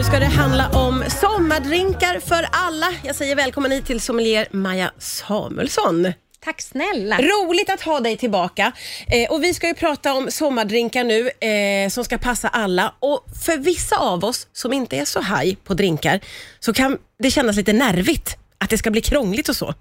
Nu 0.00 0.04
ska 0.04 0.18
det 0.18 0.26
handla 0.26 0.68
om 0.68 1.04
sommardrinkar 1.20 2.20
för 2.20 2.46
alla. 2.52 2.86
Jag 3.04 3.16
säger 3.16 3.36
välkommen 3.36 3.70
hit 3.70 3.86
till 3.86 4.00
sommelier 4.00 4.48
Maja 4.50 4.92
Samuelsson. 4.98 6.12
Tack 6.44 6.62
snälla. 6.62 7.18
Roligt 7.18 7.70
att 7.70 7.82
ha 7.82 8.00
dig 8.00 8.16
tillbaka. 8.16 8.72
Eh, 9.08 9.30
och 9.30 9.42
Vi 9.42 9.54
ska 9.54 9.66
ju 9.66 9.74
prata 9.74 10.14
om 10.14 10.30
sommardrinkar 10.30 11.04
nu 11.04 11.48
eh, 11.48 11.88
som 11.88 12.04
ska 12.04 12.18
passa 12.18 12.48
alla. 12.48 12.94
Och 13.00 13.24
För 13.46 13.56
vissa 13.56 13.96
av 13.96 14.24
oss 14.24 14.46
som 14.52 14.72
inte 14.72 14.96
är 14.96 15.04
så 15.04 15.20
haj 15.20 15.56
på 15.56 15.74
drinkar 15.74 16.20
så 16.60 16.72
kan 16.72 16.98
det 17.18 17.30
kännas 17.30 17.56
lite 17.56 17.72
nervigt 17.72 18.36
att 18.64 18.70
det 18.70 18.78
ska 18.78 18.90
bli 18.90 19.00
krångligt 19.00 19.48
och 19.48 19.56
så. 19.56 19.74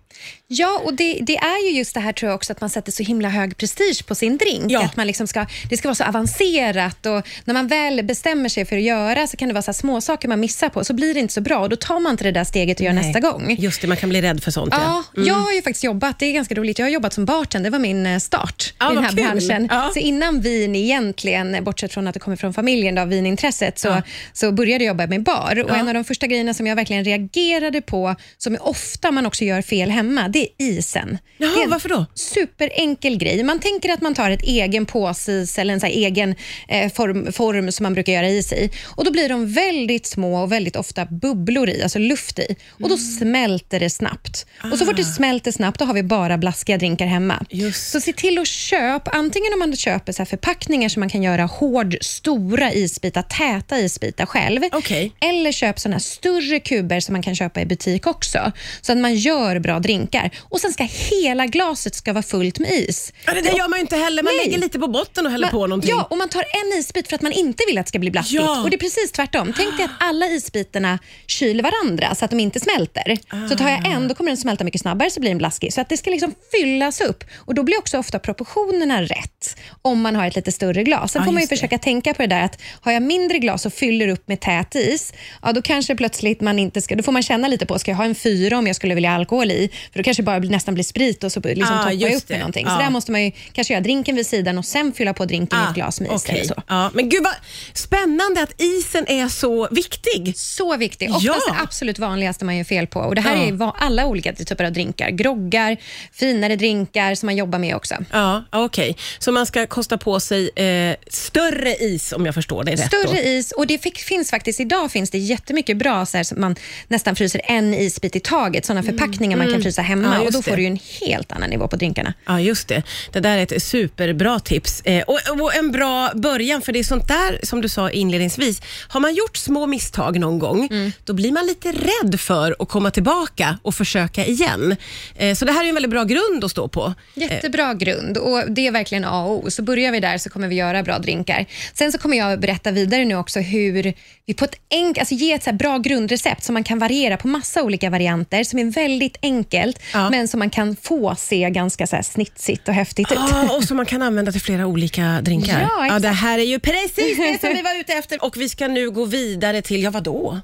Ja, 0.47 0.81
och 0.83 0.93
det, 0.93 1.19
det, 1.21 1.37
är 1.37 1.69
ju 1.69 1.77
just 1.77 1.93
det 1.93 1.99
här 1.99 2.13
tror 2.13 2.29
jag 2.29 2.35
också 2.35 2.53
att 2.53 2.61
man 2.61 2.69
sätter 2.69 2.91
så 2.91 3.03
himla 3.03 3.29
hög 3.29 3.57
prestige 3.57 4.05
på 4.05 4.15
sin 4.15 4.37
drink. 4.37 4.71
Ja. 4.71 4.83
Att 4.83 4.95
man 4.95 5.07
liksom 5.07 5.27
ska, 5.27 5.45
det 5.69 5.77
ska 5.77 5.87
vara 5.87 5.95
så 5.95 6.03
avancerat 6.03 7.05
och 7.05 7.27
när 7.45 7.53
man 7.53 7.67
väl 7.67 8.03
bestämmer 8.03 8.49
sig 8.49 8.65
för 8.65 8.75
att 8.75 8.81
göra 8.81 9.27
så 9.27 9.37
kan 9.37 9.47
det 9.47 9.53
vara 9.53 9.61
så 9.61 9.73
små 9.73 10.01
saker 10.01 10.27
man 10.27 10.39
missar 10.39 10.69
på 10.69 10.83
så 10.83 10.93
blir 10.93 11.13
det 11.13 11.19
inte 11.19 11.33
så 11.33 11.41
bra 11.41 11.59
och 11.59 11.69
då 11.69 11.75
tar 11.75 11.99
man 11.99 12.11
inte 12.11 12.23
det 12.23 12.31
där 12.31 12.43
steget 12.43 12.79
och 12.79 12.85
gör 12.85 12.93
Nej. 12.93 13.05
nästa 13.05 13.19
gång. 13.19 13.55
Just 13.59 13.81
det, 13.81 13.87
man 13.87 13.97
kan 13.97 14.09
bli 14.09 14.21
rädd 14.21 14.43
för 14.43 14.51
sånt. 14.51 14.73
Ja, 14.77 15.03
jag 15.15 15.33
har 15.33 15.51
ju 15.51 15.61
faktiskt 15.61 15.83
jobbat, 15.83 16.19
det 16.19 16.25
är 16.25 16.33
ganska 16.33 16.55
roligt, 16.55 16.79
jag 16.79 16.85
har 16.85 16.91
jobbat 16.91 17.13
som 17.13 17.25
bartender, 17.25 17.69
det 17.69 17.77
var 17.77 17.79
min 17.79 18.05
eh, 18.05 18.19
start 18.19 18.73
Ja, 18.79 18.91
i 18.91 18.95
den 18.95 19.03
här 19.03 19.11
kul. 19.11 19.23
branschen. 19.23 19.67
Ja. 19.71 19.91
Så 19.93 19.99
innan 19.99 20.41
vin 20.41 20.75
egentligen, 20.75 21.63
bortsett 21.63 21.93
från 21.93 22.07
att 22.07 22.13
det 22.13 22.19
kommer 22.19 22.37
från 22.37 22.53
familjen, 22.53 22.95
då, 22.95 23.05
vinintresset, 23.05 23.79
så, 23.79 24.01
så 24.33 24.51
började 24.51 24.83
jag 24.83 24.87
jobba 24.91 25.07
med 25.07 25.23
bar. 25.23 25.63
Och. 25.63 25.77
En 25.77 25.87
av 25.87 25.93
de 25.93 26.03
första 26.03 26.27
grejerna 26.27 26.53
som 26.53 26.67
jag 26.67 26.75
verkligen 26.75 27.03
reagerade 27.03 27.81
på, 27.81 28.15
som 28.37 28.57
ofta 28.69 29.11
man 29.11 29.25
också 29.25 29.43
gör 29.45 29.61
fel 29.61 29.89
hemma, 29.89 30.27
det 30.27 30.39
är 30.39 30.47
isen. 30.57 31.17
Jaha, 31.37 31.51
det 31.55 31.59
är 31.59 31.63
en 31.63 31.69
varför 31.69 31.89
då? 31.89 32.05
Superenkel 32.15 33.17
grej. 33.17 33.43
Man 33.43 33.59
tänker 33.59 33.89
att 33.89 34.01
man 34.01 34.13
tar 34.15 34.31
ett 34.31 34.43
egen 34.43 34.85
påsis 34.85 35.57
eller 35.59 35.73
en 35.73 35.79
så 35.79 35.85
egen 35.85 36.35
eh, 36.67 36.91
form, 36.91 37.31
form 37.33 37.71
som 37.71 37.83
man 37.83 37.93
brukar 37.93 38.13
göra 38.13 38.29
is 38.29 38.53
i. 38.53 38.69
Och 38.95 39.05
Då 39.05 39.11
blir 39.11 39.29
de 39.29 39.53
väldigt 39.53 40.05
små 40.07 40.41
och 40.43 40.51
väldigt 40.51 40.75
ofta 40.75 41.05
bubblor 41.05 41.69
i, 41.69 41.83
alltså 41.83 41.99
luft 41.99 42.39
i. 42.39 42.55
Och 42.71 42.89
Då 42.89 42.95
Mm. 42.95 42.97
smälter 42.97 43.79
det 43.79 43.89
snabbt. 43.89 44.45
Och 44.71 44.77
Så 44.77 44.85
fort 44.85 44.97
det 44.97 45.03
smälter 45.03 45.51
snabbt, 45.51 45.79
då 45.79 45.85
har 45.85 45.93
vi 45.93 46.03
bara 46.03 46.37
blaskiga 46.37 46.77
drinkar 46.77 47.05
hemma. 47.05 47.45
Just. 47.49 47.91
Så 47.91 48.01
se 48.01 48.13
till 48.13 48.37
att 48.39 48.47
köpa, 48.47 49.11
antingen 49.11 49.53
om 49.53 49.59
man 49.59 49.75
köper 49.75 50.11
så 50.13 50.25
förpackningar 50.25 50.89
som 50.89 50.99
man 50.99 51.09
kan 51.09 51.23
göra 51.23 51.43
hård, 51.45 51.97
stora 52.01 52.73
isbitar, 52.73 53.21
täta 53.21 53.79
isbitar 53.79 54.25
själv. 54.25 54.61
Okej. 54.71 55.11
Eller 55.21 55.51
köp 55.51 55.79
såna 55.79 55.95
här 55.95 55.99
större 55.99 56.59
kuber 56.59 56.99
som 56.99 57.13
man 57.13 57.21
kan 57.21 57.35
köpa 57.35 57.61
i 57.61 57.65
butik 57.65 58.07
också. 58.07 58.51
Så 58.81 58.91
att 58.91 58.97
man 58.97 59.15
gör 59.15 59.59
bra 59.59 59.79
drinkar. 59.79 60.29
Och 60.41 60.59
Sen 60.59 60.73
ska 60.73 60.83
hela 60.83 61.45
glaset 61.45 61.95
ska 61.95 62.13
vara 62.13 62.23
fullt 62.23 62.59
med 62.59 62.71
is. 62.71 63.13
Ja, 63.25 63.33
det 63.33 63.41
där 63.41 63.51
gör 63.57 63.67
man 63.67 63.79
ju 63.79 63.81
inte 63.81 63.95
heller. 63.95 64.23
Man 64.23 64.33
Nej. 64.37 64.45
lägger 64.45 64.57
lite 64.59 64.79
på 64.79 64.87
botten 64.87 65.25
och 65.25 65.31
häller 65.31 65.47
på 65.47 65.67
någonting. 65.67 65.89
Ja, 65.89 66.07
och 66.09 66.17
man 66.17 66.29
tar 66.29 66.41
en 66.41 66.79
isbit 66.79 67.07
för 67.07 67.15
att 67.15 67.21
man 67.21 67.31
inte 67.31 67.63
vill 67.67 67.77
att 67.77 67.85
det 67.85 67.89
ska 67.89 67.99
bli 67.99 68.11
blaskigt. 68.11 68.41
Ja. 68.43 68.61
Och 68.63 68.69
det 68.69 68.75
är 68.75 68.79
precis 68.79 69.11
tvärtom. 69.11 69.53
Tänk 69.57 69.77
dig 69.77 69.85
att 69.85 69.91
alla 69.99 70.25
isbitarna 70.25 70.99
kyler 71.27 71.63
varandra 71.63 72.15
så 72.15 72.25
att 72.25 72.31
de 72.31 72.39
inte 72.39 72.59
smälter. 72.59 73.17
Så 73.49 73.55
tar 73.55 73.69
jag 73.69 73.87
en, 73.87 74.07
då 74.07 74.15
kommer 74.15 74.29
den 74.31 74.37
smälta 74.37 74.63
mycket 74.63 74.81
snabbare 74.81 75.09
så 75.09 75.19
blir 75.19 75.29
den 75.31 75.37
blaskig. 75.37 75.73
Så 75.73 75.81
att 75.81 75.89
det 75.89 75.97
ska 75.97 76.09
liksom 76.09 76.33
fyllas 76.51 77.01
upp. 77.01 77.23
Och 77.35 77.55
Då 77.55 77.63
blir 77.63 77.77
också 77.77 77.97
ofta 77.97 78.19
proportionerna 78.19 79.01
rätt 79.01 79.57
om 79.81 80.01
man 80.01 80.15
har 80.15 80.27
ett 80.27 80.35
lite 80.35 80.51
större 80.51 80.83
glas. 80.83 81.11
Sen 81.11 81.19
Ja, 81.21 81.25
får 81.25 81.31
man 81.31 81.39
ju 81.39 81.43
just 81.43 81.49
det. 81.49 81.55
försöka 81.55 81.77
tänka 81.77 82.13
på 82.13 82.21
det 82.21 82.27
där 82.27 82.41
att 82.41 82.61
har 82.81 82.91
jag 82.91 83.03
mindre 83.03 83.39
glas 83.39 83.65
och 83.65 83.73
fyller 83.73 84.07
upp 84.07 84.27
med 84.27 84.39
tät 84.39 84.75
is, 84.75 85.13
ja, 85.41 85.51
då 85.51 85.61
kanske 85.61 85.95
plötsligt 85.95 86.41
man 86.41 86.59
inte 86.59 86.81
ska... 86.81 86.95
Då 86.95 87.03
får 87.03 87.11
man 87.11 87.23
känna 87.23 87.47
lite 87.47 87.65
på, 87.65 87.79
ska 87.79 87.91
jag 87.91 87.97
ha 87.97 88.05
en 88.05 88.15
fyra 88.15 88.48
om 88.57 88.67
jag 88.67 88.75
skulle 88.75 88.95
vilja 88.95 89.09
ha 89.09 89.15
alkohol 89.15 89.51
i? 89.51 89.69
För 89.93 89.99
då 89.99 90.03
kanske 90.03 90.21
det 90.23 90.25
bara 90.25 90.39
blir, 90.39 90.49
nästan 90.49 90.73
blir 90.73 90.83
sprit 90.83 91.23
och 91.23 91.31
så 91.31 91.39
liksom 91.39 91.77
Ah, 91.77 91.91
just 91.91 92.23
upp 92.23 92.29
med 92.29 92.37
det. 92.37 92.39
någonting. 92.39 92.65
Så 92.67 92.77
där 92.77 92.89
måste 92.89 93.11
man 93.11 93.23
ju 93.23 93.31
kanske 93.53 93.73
göra 93.73 93.83
drinken 93.83 94.15
vid 94.15 94.25
sidan 94.27 94.57
och 94.57 94.65
sen 94.65 94.93
fylla 94.93 95.13
på 95.13 95.25
drinken 95.25 95.59
i 95.59 95.61
Ah, 95.61 95.69
ett 95.69 95.75
glas 95.75 95.99
med 96.01 96.13
is 96.15 96.25
eller 96.29 96.43
så. 96.43 96.63
Ja, 96.67 96.91
men 96.93 97.09
gud 97.09 97.23
vad 97.23 97.33
spännande 97.73 98.41
att 98.43 98.61
isen 98.61 99.05
är 99.07 99.27
så 99.27 99.67
viktig. 99.71 100.33
Så 100.37 100.77
viktig. 100.77 101.09
Oftast 101.09 101.25
Ja. 101.25 101.53
det 101.53 101.61
absolut 101.63 101.99
vanligaste 101.99 102.45
man 102.45 102.57
gör 102.57 102.63
fel 102.63 102.87
på. 102.87 102.99
Och 102.99 103.15
Det 103.15 103.21
här 103.21 103.35
Ja. 103.35 103.67
är 103.67 103.83
alla 103.85 104.05
olika 104.05 104.33
typer 104.33 104.63
av 104.63 104.71
drinkar. 104.73 105.09
Groggar, 105.09 105.77
finare 106.13 106.55
drinkar 106.55 107.15
som 107.15 107.25
man 107.27 107.37
jobbar 107.37 107.59
med 107.59 107.75
också. 107.75 107.95
Ja, 108.11 108.43
okej. 108.51 108.95
Så 109.19 109.31
man 109.31 109.45
ska 109.45 109.67
kosta 109.67 109.97
på 109.97 110.19
sig 110.19 110.49
eh, 110.55 110.95
större 111.07 111.75
is 111.75 112.11
om 112.13 112.25
jag 112.25 112.35
förstår 112.35 112.63
det 112.63 112.71
rätt. 112.71 112.91
då. 112.91 112.97
Större 113.07 113.21
is 113.23 113.51
och 113.51 113.67
det 113.67 113.77
fick, 113.77 113.97
finns 113.99 114.29
faktiskt 114.29 114.59
idag 114.59 114.91
finns 114.91 115.09
det 115.11 115.17
jättemycket 115.17 115.77
bra 115.77 116.05
så 116.05 116.17
här, 116.17 116.23
som 116.23 116.41
man 116.41 116.55
nästan 116.87 117.15
fryser 117.15 117.41
en 117.43 117.73
isbit 117.73 118.15
i 118.15 118.19
taget. 118.19 118.38
Sådana 118.65 118.83
förpackningar 118.83 119.37
man 119.37 119.51
kan 119.51 119.61
frysa 119.61 119.81
hemma 119.81 120.07
Mm. 120.07 120.19
Ja, 120.19 120.25
och 120.27 120.31
då 120.33 120.41
får 120.41 120.51
det. 120.51 120.57
du 120.57 120.61
ju 120.61 120.67
en 120.67 120.79
helt 121.01 121.31
annan 121.31 121.49
nivå 121.49 121.67
på 121.67 121.75
drinkarna. 121.75 122.13
Ja, 122.25 122.39
just 122.39 122.67
det. 122.67 122.83
Det 123.11 123.19
där 123.19 123.37
är 123.37 123.43
ett 123.53 123.63
superbra 123.63 124.39
tips. 124.39 124.81
Eh, 124.81 125.03
och, 125.03 125.19
och 125.41 125.55
en 125.55 125.71
bra 125.71 126.11
början, 126.15 126.61
för 126.61 126.71
det 126.73 126.79
är 126.79 126.83
sånt 126.83 127.07
där 127.07 127.39
som 127.45 127.61
du 127.61 127.69
sa 127.69 127.89
inledningsvis. 127.89 128.61
Har 128.89 128.99
man 128.99 129.13
gjort 129.15 129.37
små 129.37 129.67
misstag 129.67 130.19
någon 130.19 130.39
gång, 130.39 130.67
Mm. 130.71 130.91
då 131.05 131.13
blir 131.13 131.31
man 131.31 131.45
lite 131.45 131.71
rädd 131.71 132.19
för 132.19 132.55
att 132.59 132.69
komma 132.69 132.91
tillbaka 132.91 133.59
och 133.61 133.75
försöka 133.75 134.25
igen. 134.25 134.75
Eh, 135.15 135.35
så 135.35 135.45
det 135.45 135.51
här 135.51 135.63
är 135.65 135.67
en 135.69 135.73
väldigt 135.75 135.91
bra 135.91 136.03
grund 136.03 136.43
att 136.43 136.51
stå 136.51 136.67
på. 136.67 136.93
Jättebra 137.13 137.73
grund 137.73 138.17
och 138.17 138.51
det 138.51 138.67
är 138.67 138.71
verkligen 138.71 139.05
A 139.05 139.23
och 139.25 139.45
O. 139.45 139.51
Så 139.51 139.61
börjar 139.61 139.91
vi 139.91 139.99
där 139.99 140.17
så 140.17 140.29
kommer 140.29 140.47
vi 140.47 140.55
göra 140.55 140.83
bra 140.83 140.99
drinkar. 140.99 141.45
Sen 141.73 141.91
så 141.91 141.97
kommer 141.97 142.17
jag 142.17 142.39
berätta 142.39 142.71
vidare 142.71 143.05
nu 143.05 143.15
också 143.15 143.39
hur 143.39 143.93
vi 144.25 144.33
på 144.33 144.45
ett 144.45 144.55
enk- 144.69 144.99
alltså 144.99 145.15
ge 145.15 145.33
ett 145.33 145.43
så 145.43 145.53
bra 145.53 145.77
grundrecept 145.77 146.43
som 146.43 146.53
man 146.53 146.63
kan 146.63 146.79
variera 146.79 147.17
på 147.17 147.27
massa 147.27 147.63
olika 147.63 147.89
varianter 147.89 148.18
som 148.45 148.59
är 148.59 148.71
väldigt 148.71 149.17
enkelt 149.21 149.79
Ja. 149.93 150.09
men 150.09 150.27
som 150.27 150.39
man 150.39 150.49
kan 150.49 150.75
få 150.75 151.15
se 151.17 151.49
ganska 151.49 151.87
så 151.87 151.95
här 151.95 152.03
snitsigt 152.03 152.67
och 152.67 152.73
häftigt 152.73 153.11
ut. 153.11 153.17
Ah, 153.17 153.55
och 153.57 153.63
som 153.63 153.77
man 153.77 153.85
kan 153.85 154.01
använda 154.01 154.31
till 154.31 154.41
flera 154.41 154.67
olika 154.67 155.19
drinkar. 155.21 155.61
Ja, 155.61 155.85
exakt. 155.85 156.01
det 156.01 156.09
här 156.09 156.39
är 156.39 156.43
ju 156.43 156.59
precis 156.59 157.17
det 157.17 157.37
som 157.41 157.49
vi 157.49 157.61
var 157.61 157.79
ute 157.79 157.93
efter 157.93 158.23
och 158.23 158.37
vi 158.37 158.49
ska 158.49 158.67
nu 158.67 158.91
gå 158.91 159.05
vidare 159.05 159.61
till, 159.61 159.83
ja 159.83 159.91
vadå? 159.91 160.39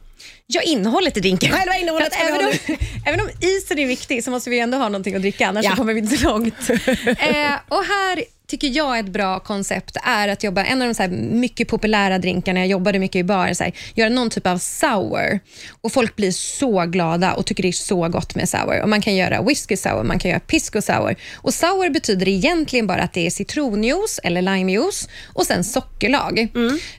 Ja, 0.47 0.61
innehållet 0.61 1.17
i 1.17 1.19
drinken. 1.19 1.51
Själva 1.51 1.77
innehållet 1.77 2.13
även, 2.29 2.45
om, 2.45 2.51
även 3.05 3.19
om 3.19 3.29
isen 3.41 3.79
är 3.79 3.85
viktig 3.87 4.23
så 4.23 4.31
måste 4.31 4.49
vi 4.49 4.59
ändå 4.59 4.77
ha 4.77 4.85
någonting 4.89 5.15
att 5.15 5.21
dricka, 5.21 5.47
annars 5.47 5.65
Ja. 5.65 5.71
så 5.71 5.77
kommer 5.77 5.93
vi 5.93 5.99
inte 5.99 6.17
så 6.17 6.29
långt. 6.29 6.69
eh, 6.69 7.53
och 7.69 7.83
här 7.83 8.23
tycker 8.47 8.67
jag 8.67 8.99
ett 8.99 9.07
bra 9.09 9.39
koncept 9.39 9.97
är 10.03 10.27
att 10.27 10.43
jobba, 10.43 10.63
en 10.63 10.81
av 10.81 10.87
de 10.87 10.93
så 10.93 11.03
här 11.03 11.09
mycket 11.09 11.67
populära 11.67 12.17
drinkarna, 12.17 12.59
jag 12.59 12.67
jobbade 12.67 12.99
mycket 12.99 13.19
i 13.19 13.23
bar, 13.23 13.53
så 13.53 13.63
här, 13.63 13.73
göra 13.93 14.09
någon 14.09 14.29
typ 14.29 14.47
av 14.47 14.57
sour. 14.57 15.39
Och 15.81 15.91
Folk 15.91 16.15
blir 16.15 16.31
så 16.31 16.85
glada 16.85 17.33
och 17.33 17.45
tycker 17.45 17.63
det 17.63 17.69
är 17.69 17.71
så 17.71 18.09
gott 18.09 18.35
med 18.35 18.49
sour. 18.49 18.81
Och 18.81 18.89
Man 18.89 19.01
kan 19.01 19.15
göra 19.15 19.41
whisky 19.41 19.77
sour, 19.77 20.03
man 20.03 20.19
kan 20.19 20.31
göra 20.31 20.39
pisco 20.39 20.81
sour. 20.81 21.15
Och 21.35 21.53
Sour 21.53 21.89
betyder 21.89 22.27
egentligen 22.27 22.87
bara 22.87 23.01
att 23.01 23.13
det 23.13 23.25
är 23.25 23.29
citronjuice 23.29 24.19
eller 24.23 24.41
limejuice 24.41 25.07
och 25.33 25.45
sen 25.45 25.63
sockerlag. 25.63 26.39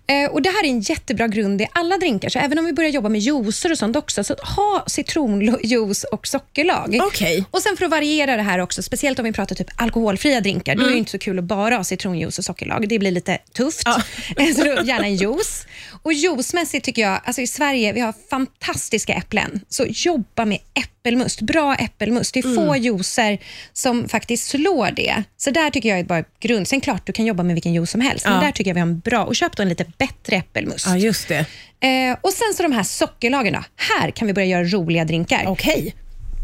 Eh, 0.06 0.30
och 0.30 0.42
Det 0.42 0.50
här 0.50 0.64
är 0.64 0.68
en 0.68 0.80
jättebra 0.80 1.28
grund 1.28 1.60
i 1.62 1.66
alla 1.72 1.98
drinkar, 1.98 2.28
så 2.28 2.38
även 2.38 2.58
om 2.58 2.64
vi 2.64 2.72
börjar 2.72 2.90
jobba 2.90 3.08
med 3.08 3.20
juicer 3.20 3.72
och 3.72 3.78
sånt 3.78 3.96
också, 3.96 4.24
så 4.24 4.34
ha 4.34 4.84
citronjuice 4.86 6.04
och 6.04 6.26
sockerlag. 6.26 6.98
Okej. 7.02 7.44
Och 7.50 7.62
sen 7.62 7.76
för 7.76 7.84
att 7.84 7.90
variera 7.90 8.36
det 8.36 8.42
här 8.42 8.58
också, 8.58 8.82
speciellt 8.82 9.18
om 9.18 9.24
vi 9.24 9.32
pratar 9.32 9.56
typ 9.56 9.68
alkoholfria 9.76 10.40
drinkar, 10.40 10.74
då 10.74 10.82
är 10.86 10.90
det 10.90 10.98
inte 10.98 11.10
så 11.10 11.18
kul 11.18 11.35
att 11.38 11.44
bara 11.44 11.76
ha 11.76 11.84
citronjuice 11.84 12.38
och 12.38 12.44
sockerlag. 12.44 12.88
Det 12.88 12.98
blir 12.98 13.10
lite 13.10 13.38
tufft. 13.54 13.82
så 14.56 14.64
då, 14.64 14.82
gärna 14.84 15.06
en 15.06 15.16
juice. 15.16 15.66
Och 16.02 16.12
juicemässigt 16.12 16.84
tycker 16.84 17.02
jag, 17.02 17.20
alltså 17.24 17.42
i 17.42 17.46
Sverige, 17.46 17.92
vi 17.92 18.00
har 18.00 18.14
fantastiska 18.30 19.14
äpplen. 19.14 19.60
Så 19.68 19.86
jobba 19.88 20.44
med 20.44 20.58
äppelmust, 20.74 21.40
bra 21.40 21.74
äppelmust. 21.74 22.34
Det 22.34 22.40
är 22.40 22.54
få 22.54 22.76
juicer 22.76 23.38
som 23.72 24.08
faktiskt 24.08 24.48
slår 24.48 24.90
det. 24.90 25.22
Så 25.36 25.50
där 25.50 25.70
tycker 25.70 25.88
jag 25.88 25.98
är 25.98 26.04
bara 26.04 26.24
grund. 26.40 26.68
Sen 26.68 26.80
klart, 26.80 27.06
du 27.06 27.12
kan 27.12 27.26
jobba 27.26 27.42
med 27.42 27.54
vilken 27.54 27.74
juice 27.74 27.90
som 27.90 28.00
helst, 28.00 28.24
Ja. 28.24 28.30
men 28.30 28.40
där 28.44 28.52
tycker 28.52 28.70
jag 28.70 28.74
vi 28.74 28.80
har 28.80 28.86
en 28.88 28.98
bra, 28.98 29.24
och 29.24 29.36
köp 29.36 29.56
då 29.56 29.62
en 29.62 29.68
lite 29.68 29.84
bättre 29.98 30.36
äppelmust. 30.36 30.86
Ja, 30.86 30.96
just 30.96 31.28
det. 31.28 31.46
Eh, 31.80 32.16
och 32.20 32.32
sen 32.32 32.54
så 32.56 32.62
de 32.62 32.72
här 32.72 32.82
sockerlagen 32.82 33.52
då. 33.52 33.64
Här 33.76 34.10
kan 34.10 34.26
vi 34.26 34.34
börja 34.34 34.46
göra 34.46 34.64
roliga 34.64 35.04
drinkar. 35.04 35.44
Okej. 35.46 35.94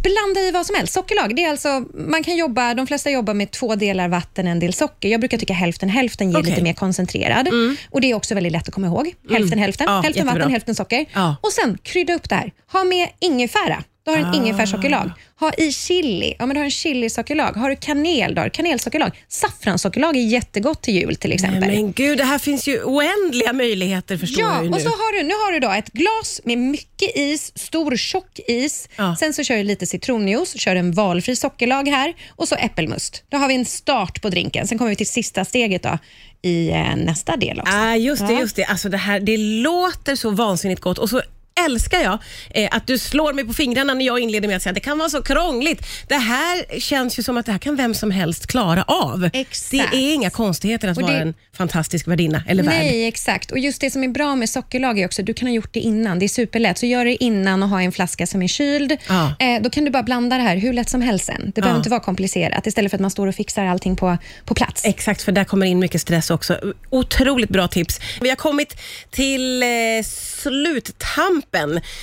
Blanda 0.02 0.40
i 0.40 0.50
vad 0.50 0.66
som 0.66 0.76
helst. 0.76 0.92
Sockerlag, 0.92 1.36
det 1.36 1.44
är 1.44 1.50
alltså, 1.50 1.84
man 1.94 2.22
kan 2.22 2.36
jobba, 2.36 2.74
de 2.74 2.86
flesta 2.86 3.10
jobbar 3.10 3.34
med 3.34 3.50
två 3.50 3.74
delar 3.74 4.08
vatten, 4.08 4.46
en 4.46 4.58
del 4.58 4.72
socker. 4.72 5.08
Jag 5.08 5.20
brukar 5.20 5.38
tycka 5.38 5.52
hälften 5.52 5.88
hälften 5.88 6.30
ger 6.30 6.38
Okej. 6.38 6.50
lite 6.50 6.62
mer 6.62 6.72
koncentrerad. 6.72 7.48
Och 7.90 8.00
Det 8.00 8.10
är 8.10 8.14
också 8.14 8.34
väldigt 8.34 8.52
lätt 8.52 8.68
att 8.68 8.74
komma 8.74 8.86
ihåg. 8.86 9.14
Hälften 9.30 9.58
hälften. 9.58 9.86
Ja, 9.88 9.92
hälften 9.92 10.12
jättebra. 10.12 10.34
vatten, 10.34 10.50
hälften 10.52 10.74
socker. 10.74 11.06
Ja. 11.12 11.36
Och 11.40 11.52
sen 11.52 11.78
krydda 11.82 12.14
upp 12.14 12.28
det 12.28 12.34
här. 12.34 12.52
Ha 12.72 12.84
med 12.84 13.08
ingefära. 13.20 13.84
Då 14.04 14.10
har 14.10 14.18
du 14.18 14.24
en 14.24 14.30
Ah. 14.30 14.36
ingefärssockerlag. 14.36 15.10
Ha 15.40 15.52
i 15.52 15.72
chili. 15.72 16.34
Ja, 16.38 16.46
men 16.46 16.54
du 16.54 16.60
har 16.60 16.64
en 16.64 16.70
chilisockerlag. 16.70 17.52
Har 17.52 17.70
du 17.70 17.76
kanel, 17.76 18.34
då 18.34 18.40
har 18.40 18.44
du 18.46 18.50
kanelsockerlag. 18.50 19.10
Saffranssockerlag 19.28 20.16
är 20.16 20.20
jättegott 20.20 20.82
till 20.82 20.94
jul 20.94 21.16
till 21.16 21.32
exempel. 21.32 21.60
Nej, 21.60 21.70
men 21.82 21.92
gud, 21.92 22.18
det 22.18 22.24
här 22.24 22.38
finns 22.38 22.68
ju 22.68 22.82
oändliga 22.82 23.52
möjligheter 23.52 24.16
förstår 24.16 24.42
Ja, 24.42 24.54
jag 24.54 24.64
ju 24.64 24.70
nu. 24.70 24.76
och 24.76 24.82
så 24.82 24.88
har 24.88 25.16
du, 25.16 25.22
nu 25.22 25.34
har 25.34 25.52
du 25.52 25.58
då 25.60 25.70
ett 25.70 25.92
glas 25.92 26.40
med 26.44 26.58
mycket 26.58 27.16
is, 27.16 27.52
stor 27.58 27.96
tjock 27.96 28.40
is. 28.48 28.88
Ja. 28.96 29.16
Sen 29.20 29.32
så 29.32 29.42
kör 29.44 29.56
du 29.56 29.62
lite 29.64 29.86
citronjuice, 29.86 30.58
kör 30.60 30.76
en 30.76 30.92
valfri 30.92 31.36
sockerlag 31.36 31.88
här 31.88 32.14
och 32.30 32.48
så 32.48 32.54
äppelmust. 32.54 33.22
Då 33.28 33.36
har 33.36 33.48
vi 33.48 33.54
en 33.54 33.64
start 33.64 34.22
på 34.22 34.28
drinken. 34.28 34.66
Sen 34.68 34.78
kommer 34.78 34.88
vi 34.90 34.96
till 34.96 35.08
sista 35.08 35.44
steget 35.44 35.82
då, 35.82 35.98
i 36.42 36.68
eh, 36.70 36.96
nästa 36.96 37.36
del 37.36 37.60
också. 37.60 37.72
Ah, 37.76 37.96
just 37.96 38.26
det, 38.26 38.32
Ja. 38.32 38.40
just 38.40 38.56
det. 38.56 38.64
Alltså 38.64 38.88
det, 38.88 38.96
här, 38.96 39.20
det 39.20 39.36
låter 39.36 40.16
så 40.16 40.30
vansinnigt 40.30 40.80
gott 40.80 40.98
och 40.98 41.10
så 41.10 41.22
älskar 41.66 42.00
jag 42.00 42.18
eh, 42.50 42.68
att 42.76 42.86
du 42.86 42.98
slår 42.98 43.32
mig 43.32 43.44
på 43.44 43.52
fingrarna 43.52 43.94
när 43.94 44.04
jag 44.06 44.18
inleder 44.20 44.48
med 44.48 44.56
att 44.56 44.62
säga 44.62 44.70
att 44.70 44.74
det 44.74 44.80
kan 44.80 44.98
vara 44.98 45.08
så 45.08 45.22
krångligt. 45.22 45.86
Det 46.08 46.14
här 46.16 46.80
känns 46.80 47.18
ju 47.18 47.22
som 47.22 47.36
att 47.36 47.46
det 47.46 47.52
här 47.52 47.58
kan 47.58 47.76
vem 47.76 47.94
som 47.94 48.10
helst 48.10 48.46
klara 48.46 48.82
av. 48.82 49.30
Exakt. 49.32 49.90
Det 49.92 49.96
är 49.96 50.14
inga 50.14 50.30
konstigheter 50.30 50.88
att 50.88 50.96
det- 50.96 51.02
vara 51.02 51.12
en 51.16 51.34
fantastisk 51.56 52.08
värdinna 52.08 52.42
eller 52.48 52.62
värd. 52.62 52.74
Nej, 52.74 53.06
exakt. 53.06 53.50
Och 53.50 53.58
just 53.58 53.80
det 53.80 53.90
som 53.90 54.04
är 54.04 54.08
bra 54.08 54.34
med 54.36 54.48
sockerlag 54.50 54.98
är 54.98 55.06
också 55.06 55.22
att 55.22 55.26
du 55.26 55.34
kan 55.34 55.48
ha 55.48 55.54
gjort 55.54 55.72
det 55.72 55.80
innan. 55.80 56.18
Det 56.18 56.26
är 56.26 56.28
superlätt. 56.28 56.78
Så 56.78 56.86
gör 56.86 57.04
det 57.04 57.24
innan 57.24 57.62
och 57.62 57.68
ha 57.68 57.82
en 57.82 57.92
flaska 57.92 58.26
som 58.26 58.42
är 58.42 58.48
kyld. 58.48 58.96
Ja. 59.08 59.34
Eh, 59.38 59.62
då 59.62 59.70
kan 59.70 59.84
du 59.84 59.90
bara 59.90 60.02
blanda 60.02 60.36
det 60.36 60.42
här 60.42 60.56
hur 60.56 60.72
lätt 60.72 60.88
som 60.90 61.02
helst 61.02 61.24
sen. 61.26 61.52
Det 61.54 61.60
behöver 61.60 61.78
inte 61.78 61.90
vara 61.90 62.00
komplicerat 62.00 62.66
istället 62.66 62.90
för 62.90 62.96
att 62.96 63.00
man 63.00 63.10
står 63.10 63.26
och 63.26 63.34
fixar 63.34 63.64
allting 63.64 63.96
på, 63.96 64.18
på 64.44 64.54
plats. 64.54 64.84
Exakt, 64.84 65.22
för 65.22 65.32
där 65.32 65.44
kommer 65.44 65.66
in 65.66 65.78
mycket 65.78 66.00
stress 66.00 66.30
också. 66.30 66.58
Otroligt 66.90 67.50
bra 67.50 67.68
tips. 67.68 68.00
Vi 68.20 68.28
har 68.28 68.36
kommit 68.36 68.76
till 69.10 69.62
eh, 69.62 69.68
sluttampen 70.04 71.41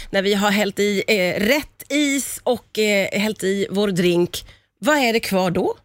när 0.09 0.21
vi 0.21 0.33
har 0.33 0.51
hällt 0.51 0.79
i 0.79 1.03
eh, 1.07 1.39
rätt 1.39 1.83
is 1.89 2.39
och 2.43 2.79
eh, 2.79 3.19
hällt 3.19 3.43
i 3.43 3.67
vår 3.69 3.87
drink. 3.87 4.45
Vad 4.79 4.97
är 4.97 5.13
det 5.13 5.19
kvar 5.19 5.51
då? 5.51 5.75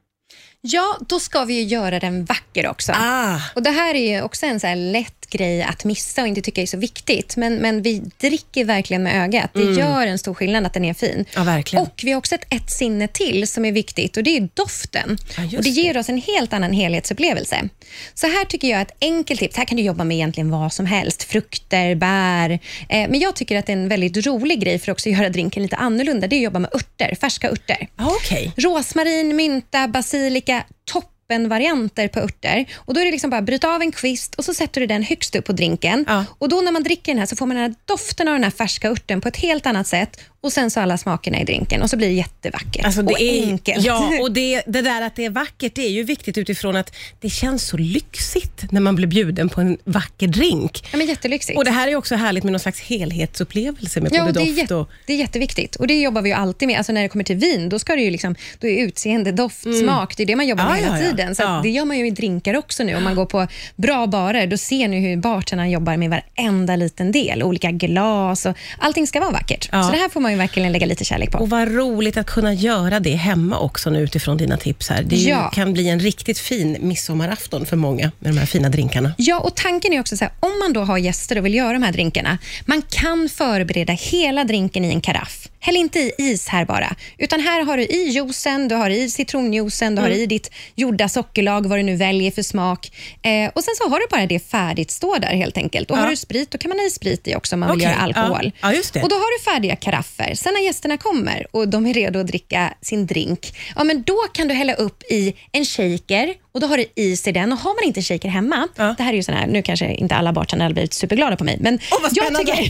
Ja, 0.67 0.99
då 1.09 1.21
ska 1.21 1.45
vi 1.45 1.55
ju 1.55 1.63
göra 1.63 2.01
den 2.01 2.25
vacker 2.25 2.67
också. 2.69 2.93
Ah, 2.97 3.39
Och 3.55 3.63
Det 3.63 3.71
här 3.71 3.95
är 3.95 4.15
ju 4.17 4.23
också 4.23 4.47
en 4.47 4.61
så 4.61 4.75
lätt 4.75 5.31
grej 5.31 5.63
att 5.63 5.85
missa 5.85 6.23
och 6.23 6.29
inte 6.29 6.41
tycka 6.41 6.63
är 6.63 6.67
så 6.67 6.77
viktigt, 6.77 7.37
men, 7.37 7.55
men 7.57 7.83
vi 7.83 7.99
dricker 8.21 8.65
verkligen 8.65 9.03
med 9.03 9.25
ögat. 9.25 9.51
Det 9.55 9.63
gör 9.63 10.07
en 10.07 10.19
stor 10.19 10.35
skillnad 10.35 10.67
att 10.67 10.73
den 10.75 10.85
är 10.85 10.95
fin. 10.95 11.11
Mm. 11.13 11.25
Ja, 11.35 11.43
verkligen. 11.45 11.83
Och 11.87 12.01
Vi 12.05 12.11
har 12.13 12.19
också 12.19 12.35
ett, 12.35 12.45
ett 12.51 12.71
sinne 12.71 13.09
till 13.09 13.49
som 13.49 13.65
är 13.65 13.73
viktigt 13.73 14.17
och 14.17 14.23
det 14.23 14.37
är 14.37 14.49
doften. 14.55 15.19
Ja, 15.37 15.43
och 15.59 15.63
Det 15.65 15.69
ger 15.71 15.99
oss 15.99 16.09
en 16.09 16.19
helt 16.19 16.53
annan 16.53 16.73
helhetsupplevelse. 16.73 17.69
Så 18.15 18.27
här 18.27 18.45
tycker 18.45 18.69
jag 18.69 18.81
ett 18.81 18.97
enkelt 19.01 19.41
tips, 19.41 19.57
här 19.57 19.65
kan 19.65 19.77
du 19.77 19.83
jobba 19.83 20.05
med 20.05 20.15
egentligen 20.15 20.51
vad 20.51 20.73
som 20.73 20.87
helst, 20.87 21.23
frukter, 21.23 21.95
bär. 21.95 22.51
Eh, 22.51 23.09
men 23.09 23.21
jag 23.21 23.37
tycker 23.37 23.59
att 23.59 23.67
det 23.67 23.73
är 23.73 23.77
en 23.77 23.89
väldigt 23.89 24.27
rolig 24.27 24.61
grej 24.61 24.79
för 24.79 24.93
att 24.93 24.97
också 24.97 25.09
göra 25.09 25.29
drinken 25.29 25.63
lite 25.63 25.77
annorlunda, 25.77 26.27
det 26.27 26.37
är 26.37 26.39
att 26.39 26.45
jobba 26.45 26.59
med 26.59 26.71
örter, 26.75 27.17
färska 27.21 27.51
örter. 27.51 27.89
ah, 27.97 28.07
okej. 28.07 28.53
Rosmarin, 28.57 29.37
mynta, 29.37 29.89
basilika, 29.89 30.54
toppenvarianter 30.85 32.09
på 32.09 32.21
örter. 32.21 32.65
Och 32.75 32.95
Då 32.95 33.01
är 33.01 33.05
det 33.05 33.11
liksom 33.11 33.31
bara 33.31 33.39
att 33.39 33.45
bryta 33.45 33.75
av 33.75 33.83
en 33.83 33.93
kvist 33.93 34.35
och 34.35 34.45
så 34.45 34.55
sätter 34.55 34.81
du 34.81 34.87
den 34.87 35.03
högst 35.03 35.37
upp 35.37 35.45
på 35.45 35.53
drinken. 35.53 36.05
Ja. 36.09 36.25
Och 36.39 36.49
då 36.49 36.61
när 36.61 36.73
man 36.73 36.83
dricker 36.83 37.13
den 37.13 37.19
här 37.19 37.27
så 37.27 37.37
får 37.37 37.47
man 37.47 37.57
den 37.57 37.65
här 37.65 37.75
doften 37.85 38.29
av 38.29 38.35
den 38.35 38.45
här 38.45 38.51
färska 38.51 38.91
örten 38.91 39.21
på 39.21 39.29
ett 39.29 39.37
helt 39.37 39.67
annat 39.67 39.87
sätt 39.87 40.21
och 40.45 40.53
sen 40.53 40.71
så 40.71 40.81
alla 40.81 40.99
smakerna 40.99 41.41
i 41.41 41.45
drinken 41.45 41.83
och 41.83 41.91
så 41.91 41.97
blir 41.97 42.09
det 42.09 42.15
jättevackert 42.15 42.85
Alltså 42.85 43.03
det 43.03 43.13
och 43.13 43.21
är, 43.21 43.47
enkelt. 43.47 43.85
Ja, 43.85 44.13
och 44.21 44.33
det, 44.33 44.63
det 44.67 44.83
där 44.83 45.03
att 45.03 45.17
det 45.17 45.25
är 45.25 45.31
vackert, 45.31 45.75
det 45.75 45.87
är 45.87 45.91
ju 45.91 46.03
viktigt 46.03 46.39
utifrån 46.39 46.77
att 46.77 46.95
det 47.21 47.31
känns 47.31 47.67
så 47.67 47.77
lyxigt 47.77 48.73
när 48.73 48.81
man 48.81 48.95
blir 48.95 49.07
bjuden 49.07 49.49
på 49.49 49.61
en 49.61 49.79
vacker 49.85 50.29
drink. 50.29 50.89
Ja, 50.93 50.99
men 50.99 51.07
jättelyxigt. 51.07 51.59
Och 51.59 51.65
Det 51.65 51.71
här 51.71 51.89
är 51.89 51.97
också 51.97 52.15
härligt 52.15 52.45
med 52.45 52.53
någon 52.53 52.61
slags 52.61 52.81
helhetsupplevelse 52.81 54.01
med 54.01 54.15
Ja, 54.15 54.25
både 54.25 54.41
det, 54.45 54.61
doft 54.61 54.71
och... 54.71 54.89
det 55.07 55.13
är 55.13 55.17
jätteviktigt 55.17 55.77
och 55.77 55.87
det 55.87 56.01
jobbar 56.01 56.23
vi 56.23 56.29
ju 56.29 56.35
alltid 56.35 56.69
med. 56.69 56.79
Alltså 56.79 56.93
när 56.93 57.03
det 57.03 57.09
kommer 57.09 57.25
till 57.25 57.37
vin, 57.37 57.69
då 57.69 57.79
ska 57.79 57.97
det 57.97 58.03
ju 58.03 58.11
liksom, 58.11 58.35
då 58.59 58.67
är 58.67 58.85
utseende, 58.85 59.33
doft, 59.33 59.63
smak, 59.63 60.17
det 60.17 60.23
är 60.23 60.27
det 60.27 60.37
man 60.37 60.47
jobbar 60.47 60.65
Mm. 60.65 60.77
Ja, 60.77 60.91
med 60.91 60.99
hela 60.99 61.07
ja, 61.07 61.11
tiden. 61.11 61.35
Så. 61.35 61.61
Det 61.63 61.71
gör 61.71 61.85
man 61.85 61.99
ju 61.99 62.07
i 62.07 62.11
drinkar 62.11 62.57
också 62.57 62.85
nu. 62.85 62.97
Om 62.97 63.05
man 63.05 63.15
går 63.15 63.27
på 63.27 63.47
bra 63.77 64.07
barer, 64.07 64.47
då 64.47 64.57
ser 64.57 64.89
ni 64.89 65.01
hur 65.01 65.17
bartenderna 65.17 65.69
jobbar 65.71 65.97
med 65.97 66.11
varenda 66.11 66.77
liten 66.77 67.13
del. 67.13 67.43
Olika 67.43 67.71
glas 67.71 68.47
och 68.47 68.57
allting 68.79 69.07
ska 69.07 69.21
vara 69.21 69.31
vackert. 69.31 69.65
Så 69.65 69.71
det 69.71 69.97
här 69.97 70.09
får 70.09 70.21
man 70.21 70.33
ju 70.35 70.39
verkligen 70.39 70.73
lägga 70.73 70.87
lite 70.87 71.05
kärlek 71.05 71.31
på. 71.31 71.39
Och 71.39 71.51
vad 71.51 71.69
roligt 71.75 72.17
att 72.17 72.27
kunna 72.27 72.55
göra 72.55 73.01
det 73.01 73.15
hemma 73.15 73.59
också 73.59 73.91
nu 73.91 74.01
utifrån 74.01 74.37
dina 74.37 74.57
tips 74.57 74.89
här. 74.89 75.03
Det 75.03 75.17
ju- 75.17 75.29
Ja. 75.31 75.51
kan 75.55 75.73
bli 75.73 75.89
en 75.89 76.01
riktigt 76.01 76.39
fin 76.39 76.77
midsommarafton 76.81 77.67
för 77.67 77.77
många 77.77 78.11
med 78.19 78.33
de 78.35 78.39
här 78.39 78.47
fina 78.47 78.69
drinkarna. 78.69 79.13
Ja, 79.19 79.39
och 79.41 79.55
tanken 79.57 79.93
är 79.93 80.01
också 80.01 80.17
så 80.17 80.25
här, 80.25 80.33
om 80.41 80.59
man 80.63 80.73
då 80.73 80.81
har 80.81 80.99
gäster 80.99 81.39
och 81.39 81.45
vill 81.47 81.55
göra 81.55 81.73
de 81.73 81.83
här 81.83 81.93
drinkarna, 81.93 82.39
man 82.67 82.83
kan 82.83 83.29
förbereda 83.29 83.93
hela 83.93 84.45
drinken 84.45 84.85
i 84.85 84.89
en 84.89 85.01
karaff. 85.01 85.49
Häll 85.61 85.77
inte 85.77 85.99
i 85.99 86.13
is 86.19 86.49
här 86.49 86.65
bara, 86.65 86.95
utan 87.19 87.41
här 87.41 87.65
har 87.65 87.77
du 87.77 87.83
i 87.83 88.09
juicen, 88.11 88.69
du 88.69 88.75
har 88.75 88.91
i 88.91 89.11
citronjuicen, 89.11 89.95
du 89.95 90.03
har 90.03 90.09
i 90.11 90.27
ditt 90.27 90.51
gjorda 90.75 91.09
sockerlag, 91.09 91.67
vad 91.67 91.79
du 91.79 91.83
nu 91.83 91.97
väljer 91.97 92.31
för 92.31 92.43
smak. 92.43 92.93
Eh, 93.23 93.51
och 93.55 93.65
Sen 93.65 93.75
så 93.83 93.89
har 93.91 93.99
du 94.01 94.07
bara 94.11 94.27
det 94.27 94.51
färdigt 94.51 94.91
stå 94.91 95.19
där 95.19 95.29
helt 95.29 95.57
enkelt. 95.57 95.91
Och 95.91 95.97
Ja. 95.97 96.01
Har 96.01 96.11
du 96.11 96.17
sprit, 96.17 96.51
då 96.51 96.59
kan 96.59 96.69
man 96.69 96.79
ha 96.79 96.87
i 96.87 96.91
sprit 96.91 97.29
i 97.29 97.35
också 97.35 97.57
om 97.57 97.61
man 97.61 97.71
vill 97.71 97.79
Okej, 97.81 97.93
göra 97.93 98.03
alkohol. 98.03 98.53
ja. 98.63 98.73
Ja. 98.73 99.03
Och 99.03 99.09
Då 99.09 99.17
har 99.17 99.39
du 99.39 99.45
färdiga 99.45 99.77
karaffer. 99.77 100.24
Sen 100.35 100.55
när 100.55 100.61
gästerna 100.61 100.97
kommer 100.97 101.47
och 101.51 101.69
de 101.69 101.87
är 101.87 101.95
redo 101.95 102.19
att 102.19 102.27
dricka 102.27 102.75
sin 102.81 103.07
drink, 103.07 103.55
ja, 103.77 103.85
men 103.85 104.03
då 104.03 104.17
kan 104.33 104.49
du 104.49 104.55
hälla 104.55 104.75
upp 104.75 105.03
i 105.03 105.35
en 105.53 105.65
shaker 105.65 106.35
och 106.55 106.61
då 106.61 106.67
har 106.67 106.77
du 106.77 106.85
is 106.95 107.27
i 107.29 107.33
den. 107.33 107.53
Och 107.53 107.59
Har 107.59 107.75
man 107.75 107.85
inte 107.85 108.03
shaker 108.03 108.29
hemma, 108.29 108.69
Ja. 108.77 108.95
det 108.99 109.03
här 109.03 109.13
är 109.13 109.17
ju 109.17 109.23
sån 109.23 109.35
här, 109.35 109.47
nu 109.47 109.63
kanske 109.63 109.95
inte 109.95 110.15
alla 110.15 110.33
bartendrar 110.33 110.65
hade 110.65 110.75
blivit 110.75 110.95
superglada 110.95 111.37
på 111.37 111.45
mig, 111.45 111.59
men 111.61 111.79
vad 112.03 112.11
jag, 112.15 112.35
tycker, 112.39 112.55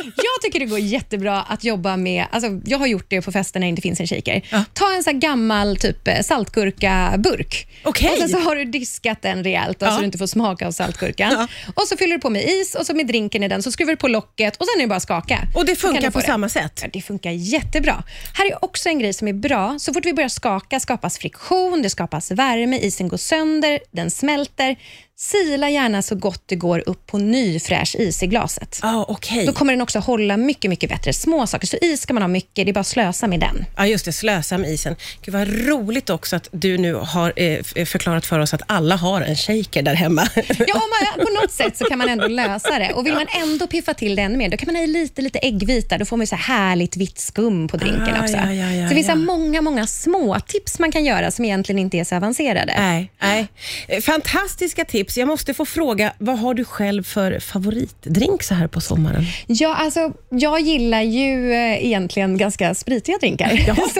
jag 0.00 0.42
tycker 0.42 0.60
det 0.60 0.66
går 0.66 0.78
jättebra 0.78 1.42
att 1.42 1.64
jobba 1.64 1.96
med, 1.96 2.26
alltså, 2.30 2.50
jag 2.64 2.78
har 2.78 2.86
gjort 2.86 3.06
det 3.08 3.22
på 3.22 3.32
fester 3.32 3.60
när 3.60 3.66
det 3.66 3.68
inte 3.68 3.82
finns 3.82 4.00
en 4.00 4.06
shaker. 4.06 4.42
Ja. 4.50 4.64
Ta 4.72 4.94
en 4.94 5.02
sån 5.02 5.20
gammal 5.20 5.76
typ 5.76 6.08
eh, 6.08 6.20
saltgurkaburk 6.22 7.68
Okej. 7.84 8.10
och 8.10 8.16
sen 8.18 8.28
så 8.28 8.38
har 8.38 8.56
du 8.56 8.64
diskat 8.64 9.22
den 9.22 9.44
rejält 9.44 9.76
Ja. 9.80 9.90
så 9.90 9.98
du 9.98 10.04
inte 10.04 10.18
får 10.18 10.26
smaka 10.26 10.66
av 10.66 10.72
saltgurkan. 10.72 11.48
Och 11.74 11.82
så 11.88 11.96
fyller 11.96 12.14
du 12.16 12.20
på 12.20 12.30
med 12.30 12.44
is 12.48 12.74
och 12.74 12.86
så 12.86 12.94
med 12.94 13.06
drinken 13.06 13.42
i 13.42 13.48
den, 13.48 13.62
så 13.62 13.72
skruvar 13.72 13.92
du 13.92 13.96
på 13.96 14.08
locket 14.08 14.56
och 14.56 14.66
sen 14.66 14.80
är 14.80 14.82
det 14.84 14.88
bara 14.88 14.96
att 14.96 15.02
skaka. 15.02 15.38
Och 15.54 15.64
det 15.66 15.76
funkar 15.76 16.10
på 16.10 16.18
det. 16.20 16.26
samma 16.26 16.48
sätt? 16.48 16.84
Det 16.92 17.00
funkar 17.02 17.30
jättebra. 17.30 18.02
Här 18.34 18.46
är 18.50 18.64
också 18.64 18.88
en 18.88 18.98
grej 18.98 19.12
som 19.12 19.28
är 19.28 19.32
bra. 19.32 19.76
Så 19.78 19.92
fort 19.94 20.06
vi 20.06 20.12
börjar 20.12 20.28
skaka 20.28 20.80
skapas 20.80 21.18
friktion, 21.18 21.82
det 21.82 21.90
skapas 21.90 22.30
värme, 22.30 22.78
isen 22.78 23.08
går 23.08 23.16
sönder, 23.22 23.80
den 23.90 24.10
smälter. 24.10 24.76
Sila 25.22 25.70
gärna 25.70 26.02
så 26.02 26.14
gott 26.14 26.42
det 26.46 26.56
går 26.56 26.82
upp 26.88 27.06
på 27.06 27.18
ny 27.18 27.60
fräsch 27.60 27.96
is 27.98 28.22
i 28.22 28.26
glaset. 28.26 28.78
Ja, 28.82 29.04
okej. 29.08 29.46
Då 29.46 29.52
kommer 29.52 29.72
den 29.72 29.80
också 29.82 29.98
hålla 29.98 30.36
mycket, 30.36 30.68
mycket 30.68 30.90
bättre. 30.90 31.12
Små 31.12 31.46
saker. 31.46 31.66
Så 31.66 31.76
is 31.82 32.00
ska 32.02 32.14
man 32.14 32.22
ha 32.22 32.28
mycket, 32.28 32.54
det 32.66 32.70
är 32.70 32.72
bara 32.72 32.80
att 32.80 32.86
slösa 32.86 33.26
med 33.26 33.40
den. 33.40 33.64
Ja, 33.76 33.86
just 33.86 34.04
det. 34.04 34.12
Slösa 34.12 34.58
med 34.58 34.70
isen. 34.70 34.96
Gud, 35.24 35.34
vad 35.34 35.48
roligt 35.68 36.10
också 36.10 36.36
att 36.36 36.48
du 36.52 36.78
nu 36.78 36.94
har 36.94 37.32
eh, 37.36 37.58
f- 37.76 37.88
förklarat 37.88 38.26
för 38.26 38.38
oss 38.38 38.54
att 38.54 38.62
alla 38.66 38.96
har 38.96 39.20
en 39.20 39.36
shaker 39.36 39.82
där 39.82 39.94
hemma. 39.94 40.28
Ja, 40.66 40.74
man, 41.16 41.26
på 41.26 41.32
något 41.42 41.52
sätt 41.52 41.76
så 41.76 41.84
kan 41.84 41.98
man 41.98 42.08
ändå 42.08 42.26
lösa 42.26 42.78
det. 42.78 42.92
Och 42.92 43.06
Vill 43.06 43.14
man 43.14 43.26
ändå 43.42 43.66
piffa 43.66 43.94
till 43.94 44.16
det 44.16 44.22
ännu 44.22 44.36
mer, 44.36 44.48
då 44.48 44.56
kan 44.56 44.66
man 44.66 44.76
ha 44.76 44.82
i 44.82 44.86
lite, 44.86 45.22
lite 45.22 45.38
äggvita. 45.38 45.98
Då 45.98 46.04
får 46.04 46.16
man 46.16 46.26
så 46.26 46.36
här 46.36 46.42
härligt 46.58 46.96
vitt 46.96 47.18
skum 47.18 47.68
på 47.68 47.76
drinken 47.76 48.14
Ah, 48.14 48.22
också. 48.22 48.36
ja, 48.36 48.52
ja, 48.52 48.70
ja, 48.72 48.82
så 48.82 48.88
det 48.88 48.94
finns 48.94 49.06
så 49.06 49.14
många, 49.16 49.60
många 49.62 49.86
små 49.86 50.40
tips 50.46 50.78
man 50.78 50.92
kan 50.92 51.04
göra 51.04 51.30
som 51.30 51.44
egentligen 51.44 51.78
inte 51.78 51.96
är 51.98 52.04
så 52.04 52.16
avancerade. 52.16 52.74
Nej, 52.78 53.12
nej. 53.22 53.46
Eh, 53.88 54.00
Fantastiska 54.00 54.84
tips. 54.84 55.11
Jag 55.16 55.28
måste 55.28 55.54
få 55.54 55.64
fråga, 55.64 56.12
vad 56.18 56.38
har 56.38 56.54
du 56.54 56.64
själv 56.64 57.02
för 57.02 57.38
favoritdrink 57.38 58.42
så 58.42 58.54
här 58.54 58.66
på 58.66 58.80
sommaren? 58.80 59.24
Ja, 59.46 59.74
alltså, 59.74 60.12
jag 60.30 60.60
gillar 60.60 61.02
ju 61.02 61.52
eh, 61.52 61.84
egentligen 61.86 62.38
ganska 62.38 62.74
spritiga 62.74 63.18
drinkar. 63.18 63.48
så, 63.66 63.94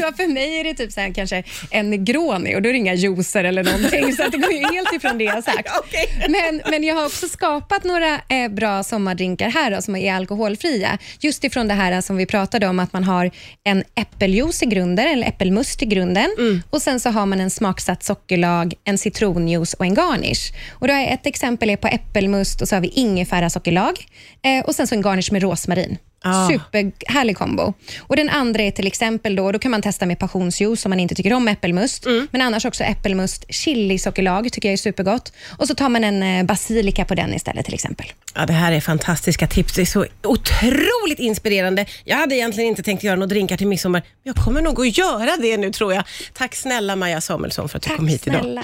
så 0.00 0.12
för 0.16 0.32
mig 0.32 0.60
är 0.60 0.64
det 0.64 0.74
typ 0.74 0.92
så 0.92 1.00
här, 1.00 1.14
kanske 1.14 1.42
en 1.70 1.90
Negroni 1.90 2.56
och 2.56 2.62
då 2.62 2.68
är 2.68 2.72
det 2.72 2.78
inga 2.78 2.94
juicer 2.94 3.44
eller 3.44 3.64
någonting. 3.64 4.12
så 4.16 4.22
att 4.22 4.32
det 4.32 4.38
går 4.38 4.52
ju 4.52 4.62
helt 4.72 4.92
ifrån 4.92 5.18
det 5.18 5.24
jag 5.24 5.44
sagt. 5.44 5.68
Okej. 5.78 6.26
Men, 6.28 6.62
men 6.70 6.84
jag 6.84 6.94
har 6.94 7.06
också 7.06 7.28
skapat 7.28 7.84
några 7.84 8.14
eh, 8.28 8.48
bra 8.50 8.82
sommardrinkar 8.82 9.50
här 9.50 9.70
då, 9.70 9.82
som 9.82 9.96
är 9.96 10.14
alkoholfria. 10.14 10.98
Just 11.20 11.44
ifrån 11.44 11.68
det 11.68 11.74
här 11.74 12.00
som 12.00 12.16
vi 12.16 12.26
pratade 12.26 12.66
om, 12.66 12.78
att 12.78 12.92
man 12.92 13.04
har 13.04 13.30
en 13.64 13.84
äppeljuice 13.94 14.62
i 14.62 14.66
grunden, 14.66 15.06
eller 15.06 15.26
äppelmust 15.26 15.82
i 15.82 15.86
grunden. 15.86 16.28
Och 16.70 16.82
Sen 16.82 17.00
så 17.00 17.10
har 17.10 17.26
man 17.26 17.40
en 17.40 17.50
smaksatt 17.50 18.02
sockerlag, 18.04 18.74
en 18.84 18.98
citronjuice 18.98 19.74
och 19.74 19.84
en 19.84 19.94
garnish. 19.94 20.27
Och 20.70 20.88
då 20.88 20.94
jag 20.94 21.12
ett 21.12 21.26
exempel 21.26 21.70
är 21.70 21.76
på 21.76 21.88
äppelmust 21.88 22.62
och 22.62 22.68
så 22.68 22.76
har 22.76 22.80
vi 22.80 22.88
ingefära 22.88 23.50
sockerlag 23.50 24.06
eh, 24.42 24.64
och 24.64 24.74
sen 24.74 24.86
så 24.86 24.94
en 24.94 25.02
garnish 25.02 25.32
med 25.32 25.42
rosmarin. 25.42 25.98
Ah. 26.22 26.48
Superhärlig 26.48 27.36
kombo. 27.36 27.72
Och 28.00 28.16
Den 28.16 28.28
andra 28.28 28.62
är 28.62 28.70
till 28.70 28.86
exempel, 28.86 29.36
då, 29.36 29.52
då 29.52 29.58
kan 29.58 29.70
man 29.70 29.82
testa 29.82 30.06
med 30.06 30.18
passionsjuice 30.18 30.84
om 30.86 30.90
man 30.90 31.00
inte 31.00 31.14
tycker 31.14 31.32
om 31.32 31.48
äppelmust. 31.48 32.06
Men 32.30 32.40
annars 32.42 32.64
också 32.64 32.84
äppelmust, 32.84 33.44
chilisockerlag 33.48 34.52
tycker 34.52 34.68
jag 34.68 34.72
är 34.72 34.76
supergott. 34.76 35.32
Och 35.58 35.66
så 35.68 35.74
tar 35.74 35.88
man 35.88 36.04
en 36.04 36.22
eh, 36.22 36.44
basilika 36.44 37.04
på 37.04 37.14
den 37.14 37.34
istället 37.34 37.64
till 37.64 37.74
exempel. 37.74 38.06
Ja, 38.34 38.46
det 38.46 38.52
här 38.52 38.72
är 38.72 38.80
fantastiska 38.80 39.46
tips. 39.46 39.74
Det 39.74 39.82
är 39.82 39.86
så 39.86 40.06
otroligt 40.22 41.18
inspirerande. 41.18 41.86
Jag 42.04 42.16
hade 42.16 42.34
egentligen 42.34 42.68
inte 42.68 42.82
tänkt 42.82 43.02
göra 43.04 43.16
några 43.16 43.26
drinkar 43.26 43.56
till 43.56 43.66
midsommar, 43.66 44.00
men 44.00 44.34
jag 44.34 44.44
kommer 44.44 44.62
nog 44.62 44.80
att 44.80 44.98
göra 44.98 45.36
det 45.42 45.56
nu 45.56 45.72
tror 45.72 45.94
jag. 45.94 46.04
Tack 46.32 46.54
snälla 46.54 46.96
Maja 46.96 47.20
Samuelsson 47.20 47.68
för 47.68 47.76
att 47.76 47.82
du 47.82 47.88
Tack 47.88 47.96
kom 47.96 48.08
hit 48.08 48.26
idag. 48.26 48.40
snälla. 48.40 48.54